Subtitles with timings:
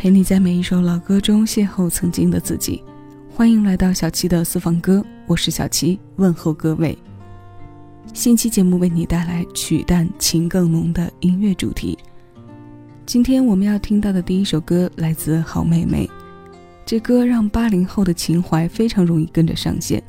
[0.00, 2.82] 陪你在每一首老歌中邂逅曾经的自己。
[3.36, 6.96] 欢迎来到小七的私房歌，我是小七，问候各位。
[8.14, 11.98] 新期节目为你带来曲淡情更浓的音乐主题。
[13.04, 16.08] 今天我们要听到的第一首歌来自好妹妹，
[16.86, 20.02] 这歌让八零后的情怀非常容易跟着上线。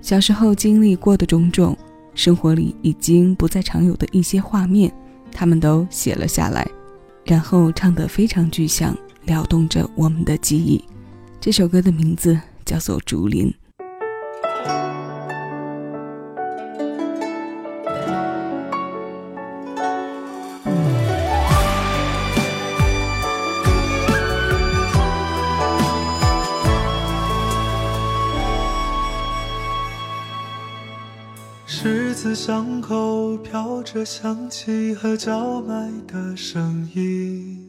[0.00, 1.76] 小时候经历过的种种，
[2.14, 4.90] 生活里已经不再常有的一些画面，
[5.30, 6.66] 他们都写了下来，
[7.26, 8.96] 然后唱得非常具象。
[9.24, 10.82] 撩动着我们的记忆。
[11.40, 13.48] 这首歌的名字叫做《竹林》。
[31.82, 37.59] 十字巷口飘着香气和叫卖的声音。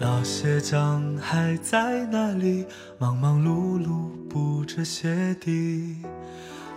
[0.00, 2.64] 那些江还在那里，
[2.98, 5.96] 忙忙碌碌布着鞋底。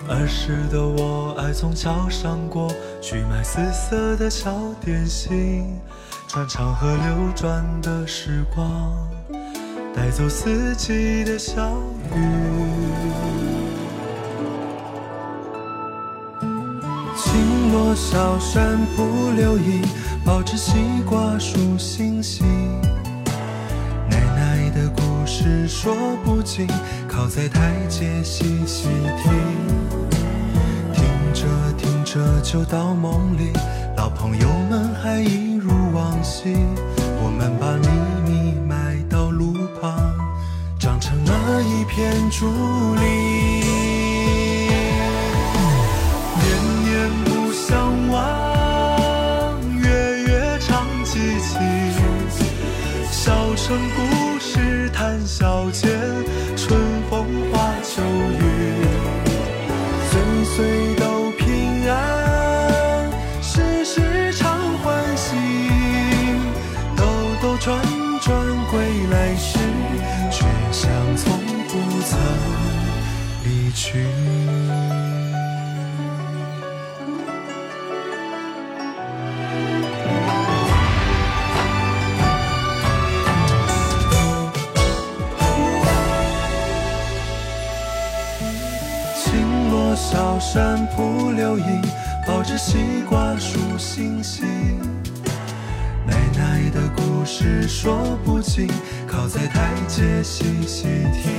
[0.10, 4.52] 儿时的我爱从桥上过去买四色的小
[4.84, 5.80] 点心，
[6.28, 8.92] 穿长河流转的时光，
[9.94, 11.80] 带走四季的小
[12.16, 12.18] 雨。
[17.16, 19.84] 轻罗小山铺柳荫，
[20.26, 20.74] 抱着西
[21.08, 22.81] 瓜数星星。
[25.42, 26.68] 是说不尽，
[27.10, 29.34] 靠在台阶细细听，
[30.94, 31.04] 听
[31.34, 31.48] 着
[31.80, 33.52] 听着就到梦里，
[33.98, 36.56] 老朋友们还一如往昔，
[37.24, 37.88] 我们把秘
[38.32, 40.14] 密埋到路旁，
[40.78, 42.46] 长成了一片竹
[42.94, 43.02] 林。
[46.38, 46.46] 年
[46.86, 49.90] 年不相忘，月
[50.22, 51.58] 月常记起，
[53.12, 54.11] 小城故。
[55.42, 55.90] 谈笑间，
[56.56, 58.42] 春风化秋雨，
[60.12, 63.10] 岁岁都平安，
[63.42, 65.36] 世世常欢喜。
[66.96, 67.04] 兜
[67.42, 67.76] 兜转
[68.22, 68.38] 转
[68.70, 69.58] 归来时，
[70.30, 71.34] 却像从
[71.68, 72.20] 不曾
[73.44, 74.06] 离去。
[90.54, 91.82] 山铺柳荫，
[92.28, 92.78] 抱着西
[93.10, 94.46] 瓜数星星。
[96.06, 98.68] 奶奶的故事说不尽，
[99.08, 101.32] 靠在台阶细细听。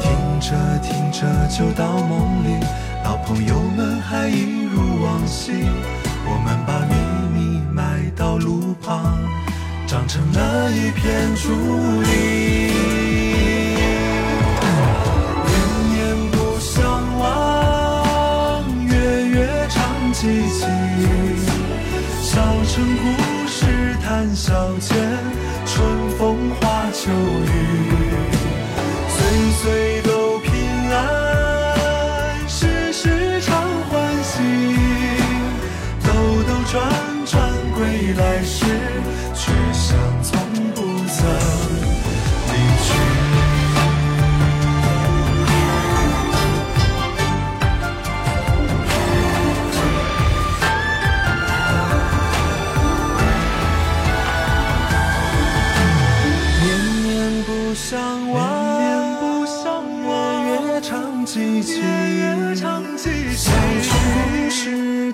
[0.00, 0.54] 听着
[0.84, 2.64] 听着就到梦里，
[3.02, 5.50] 老朋友们还一如往昔。
[6.26, 6.94] 我们把秘
[7.36, 9.18] 密埋到路旁，
[9.84, 11.50] 长成了一片竹
[12.02, 13.07] 林。
[20.20, 20.64] 记起
[22.20, 23.66] 小城故事，
[24.02, 24.96] 谈笑间，
[25.64, 27.46] 春风化秋雨，
[29.14, 29.16] 岁
[29.62, 30.02] 岁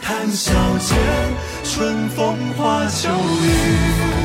[0.05, 0.99] 谈笑间，
[1.65, 4.24] 春风化秋雨。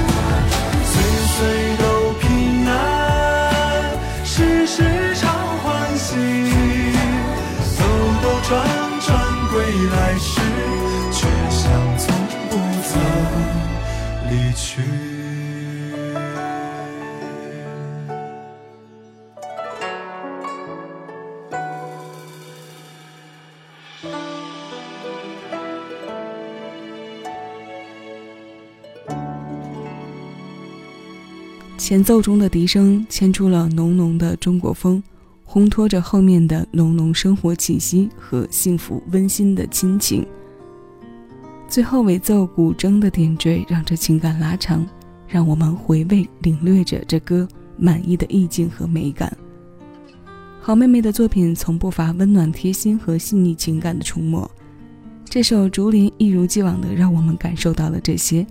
[31.79, 35.01] 前奏中的笛声牵出了浓浓的中国风，
[35.47, 40.27] 烘托着后面的浓浓生活气息和幸福温馨的亲情。
[41.69, 44.85] 最后尾奏古筝的点缀，让这情感拉长，
[45.25, 47.47] 让我们回味领略着这歌
[47.77, 49.35] 满意的意境和美感。
[50.59, 54.51] 好妹妹的作品从不乏温暖贴心和细腻情感的触摸，
[55.23, 58.45] 这首《竹林》一如既往的让我们感受到了这些。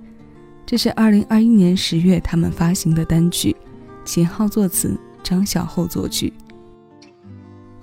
[0.69, 3.57] 这是二零二一年十月他们发行的单曲，
[4.05, 6.31] 秦昊作词，张小厚作曲。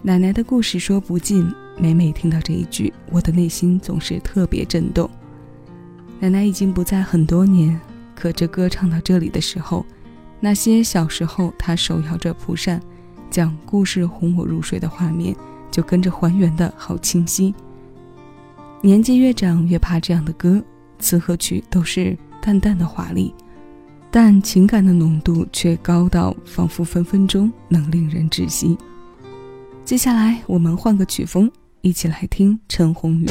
[0.04, 5.10] 奶奶的故事说不尽，每每听到这一句，我的内心总是特别震动。
[6.20, 7.82] 奶奶已经不在很多年，
[8.14, 9.84] 可这歌唱到这里的时候，
[10.40, 12.80] 那些小时候她手摇着蒲扇，
[13.32, 15.36] 讲故事哄我入睡的画面，
[15.72, 17.52] 就跟着还原的好清晰。
[18.82, 20.64] 年纪越长，越怕这样的歌，
[21.00, 22.16] 词和曲都是。
[22.46, 23.34] 淡淡的华丽，
[24.12, 28.78] 但情感的浓度却高到仿佛分分钟能令人窒息。
[29.84, 31.52] 接下来，我们换个曲风，
[31.82, 33.26] 一起来听陈鸿宇。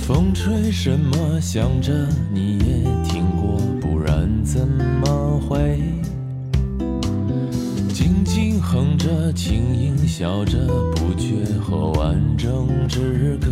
[0.00, 1.17] 风吹什么？
[1.40, 1.92] 想着
[2.32, 5.80] 你也听过，不然怎么会？
[7.92, 13.48] 静静哼着，轻盈笑着，不觉和完整之歌，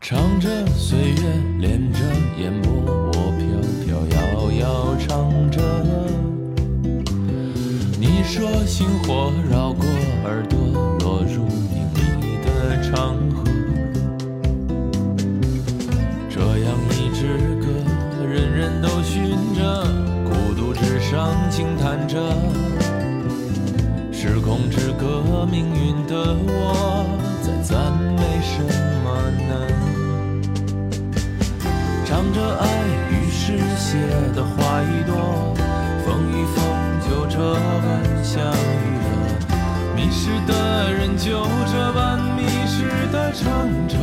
[0.00, 1.16] 唱着岁月
[1.60, 1.98] 连着
[2.40, 2.72] 烟波，
[3.12, 3.46] 我飘
[3.84, 5.60] 飘摇摇唱着。
[8.00, 9.30] 你说星火
[24.98, 27.06] 个，命运的我，
[27.40, 28.60] 在赞美什
[29.04, 29.06] 么
[29.48, 29.52] 呢？
[32.04, 32.66] 唱着爱
[33.10, 33.96] 与诗写
[34.34, 35.54] 的花一朵，
[36.04, 36.56] 风与风
[37.06, 37.86] 就这般
[38.24, 39.06] 相遇了，
[39.94, 43.46] 迷失的人就这般迷失的唱
[43.86, 43.96] 着，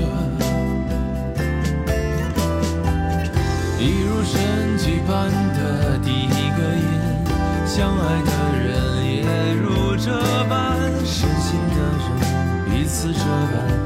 [3.78, 6.86] 一如神迹般的第一个音。
[7.66, 8.32] 相爱的
[13.36, 13.85] 彼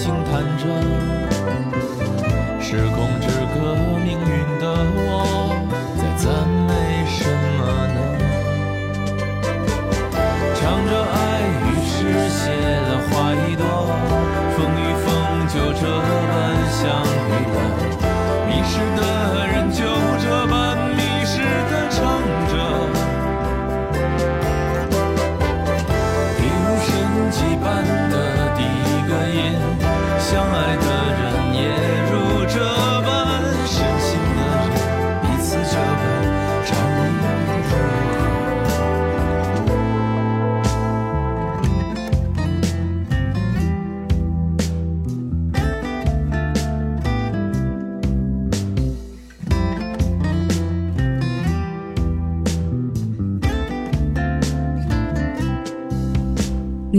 [0.00, 1.19] 轻叹着。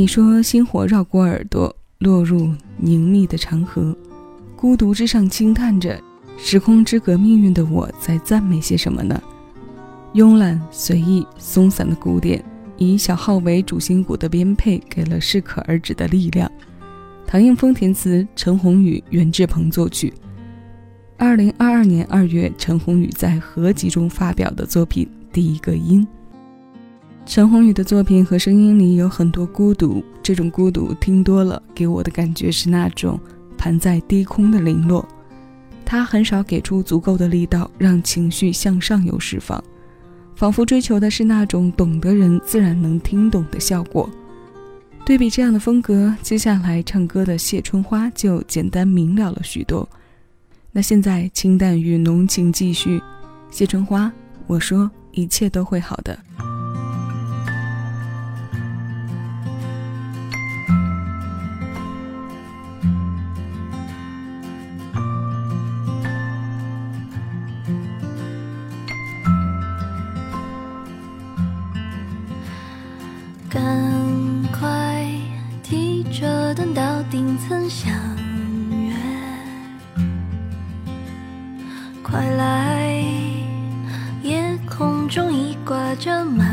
[0.02, 3.96] 你说星火绕过耳朵，落入凝密的长河，
[4.56, 6.02] 孤独之上轻叹着，
[6.40, 9.22] 时空之隔命运的我在赞美些什么呢？
[10.16, 12.44] 慵懒随意松散的鼓点，
[12.78, 16.52] 以小号为主心骨的编配，给了适可而止的力量。
[17.28, 20.12] 唐映枫填词，陈鸿宇、袁志鹏作曲。
[21.16, 26.02] 二零二二年二月，陈鸿宇在合集中发表的作品《第一个音》。
[27.26, 33.18] 陈鸿宇的作品和声音里有很多孤独，这种孤独听多了，给我的感觉是那种
[33.58, 35.08] 盘在低空的零落。
[35.86, 39.64] 他很少给出足够的力道，让情绪向上游释放，
[40.36, 44.10] 仿佛追求的是那种懂得人自然能听懂的效果。
[45.06, 49.88] 对比这样的风格，接下来唱歌的谢春花就简单明了了许多。
[50.72, 53.02] 那现在清淡与浓情继续，
[53.50, 54.12] 谢春花，
[54.48, 56.18] 我说一切都会好的。
[73.54, 73.62] 赶
[74.58, 75.06] 快
[75.62, 77.94] 提着灯到顶层相
[78.72, 78.94] 约，
[82.02, 82.96] 快来！
[84.24, 86.48] 夜空中已挂着满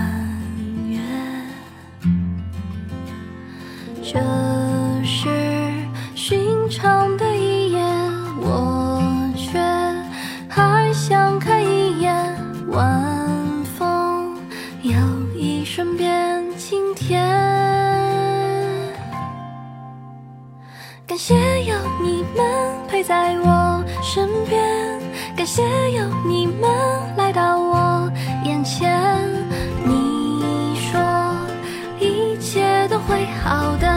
[21.08, 21.34] 感谢
[21.64, 24.62] 有你们陪在我身边，
[25.34, 25.62] 感谢
[25.92, 26.68] 有你们
[27.16, 28.12] 来到我
[28.44, 29.18] 眼前。
[29.86, 31.00] 你说
[31.98, 33.87] 一切都会好的，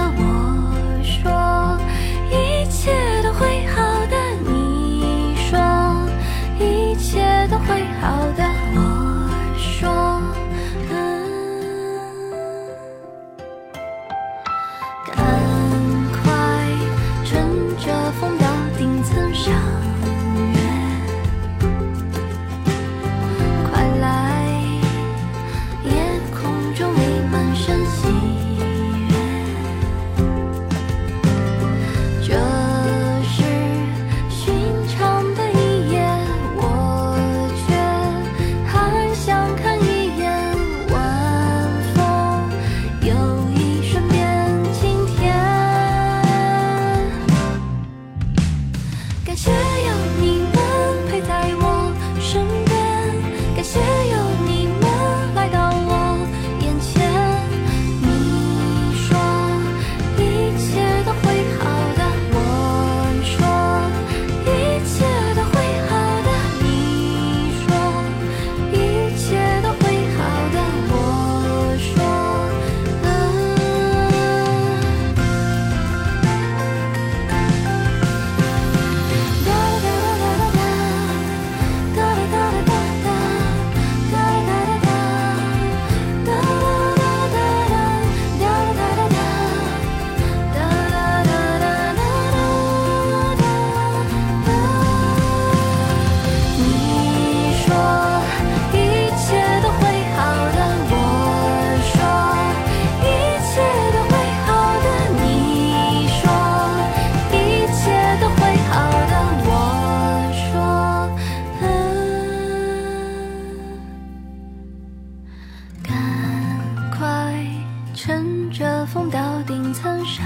[119.21, 120.25] 到顶层上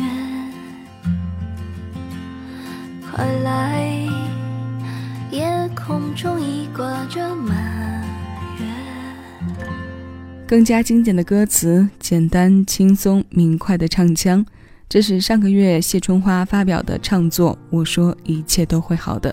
[0.00, 0.04] 约，
[3.08, 3.88] 快来！
[5.30, 8.04] 夜空中已挂着满
[8.58, 8.66] 月。
[10.44, 14.44] 更加经典的歌词，简单、轻松、明快的唱腔，
[14.88, 19.32] 这是上个月谢春花发表的唱作《我说一切都会好的》。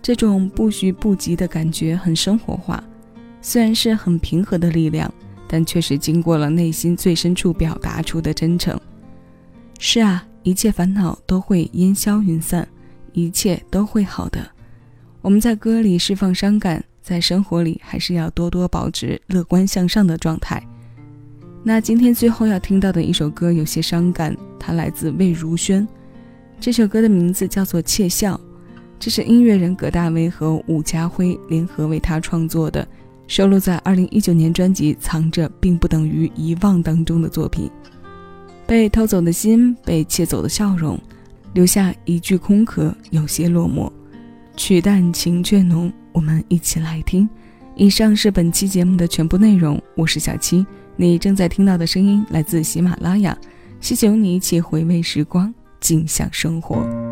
[0.00, 2.80] 这种不徐不急的感觉很生活化，
[3.42, 5.12] 虽然是很平和的力量，
[5.48, 8.78] 但却是经过了内心最深处表达出的真诚。
[9.78, 12.66] 是啊，一切烦恼都会烟消云散，
[13.12, 14.46] 一切都会好的。
[15.20, 20.62] 我们在歌里释放伤感，在生活里还是要多多保持乐观向上的状态。
[21.62, 25.86] 那今天最后要听到的一首歌有些伤感，它来自魏如萱。
[26.60, 28.34] 这首歌的名字叫做《窃笑》，
[28.98, 32.86] 这是音乐人葛大为和伍家辉联合为他创作的，
[33.26, 37.70] 收录在2019年专辑《藏着并不等于遗忘》当中的作品。
[38.66, 40.98] 被偷走的心，被窃走的笑容，
[41.52, 43.90] 留下一句空壳，有些落寞。
[44.56, 47.28] 曲淡情却浓，我们一起来听。
[47.74, 50.66] 以上是本期节目的全部内容，我是小七。
[50.96, 53.36] 你正在听到的声音来自喜马拉雅，
[53.80, 57.05] 谢谢有你一起回味时光，尽享生活。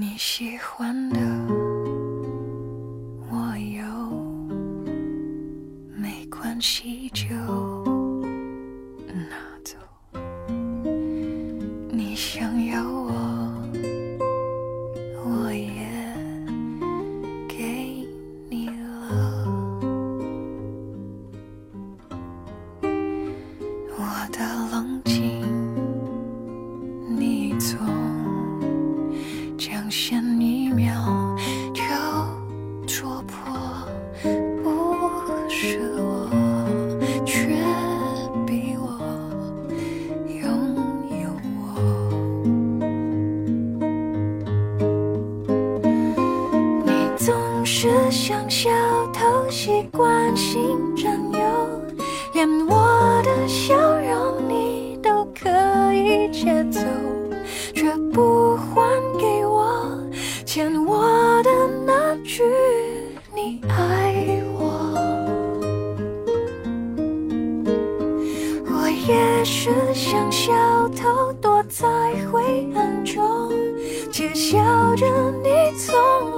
[0.00, 1.18] 你喜欢的
[3.28, 3.84] 我有，
[5.96, 6.87] 没关系。
[69.50, 70.52] 是像小
[70.90, 71.86] 偷，躲在
[72.30, 73.50] 灰暗中。
[74.12, 74.58] 窃笑
[74.94, 75.06] 着，
[75.42, 76.37] 你从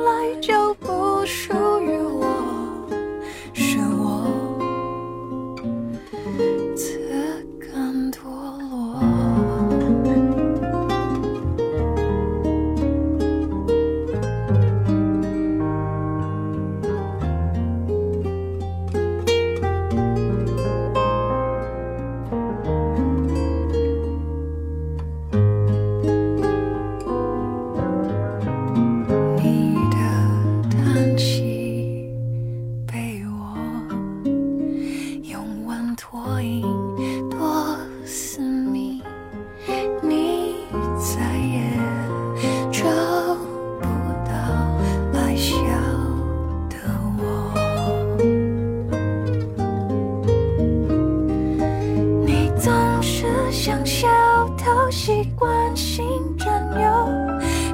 [55.11, 56.07] 习惯性
[56.39, 56.81] 占有。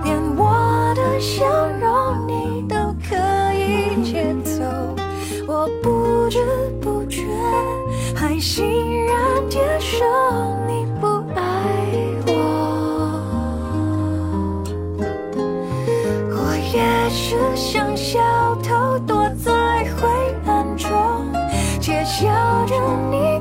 [0.05, 1.45] 连我的笑
[1.79, 2.75] 容你都
[3.07, 3.15] 可
[3.53, 4.65] 以接走，
[5.47, 6.39] 我不知
[6.81, 7.27] 不觉
[8.15, 8.65] 还欣
[9.05, 9.15] 然
[9.51, 10.03] 接受
[10.67, 11.43] 你不爱
[12.27, 12.31] 我。
[16.33, 18.19] 我也是像小
[18.63, 20.09] 偷，躲在灰
[20.47, 20.89] 暗中，
[21.83, 22.25] 窃笑
[22.65, 22.75] 着
[23.11, 23.39] 你